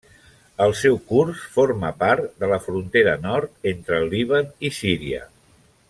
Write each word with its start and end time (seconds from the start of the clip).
El 0.63 0.71
seu 0.77 0.95
curs 1.11 1.43
forma 1.57 1.91
part 1.99 2.31
de 2.45 2.49
la 2.53 2.59
frontera 2.65 3.13
nord 3.27 3.71
entre 3.73 4.01
el 4.03 4.11
Líban 4.15 4.49
i 4.71 4.73
Síria. 4.81 5.23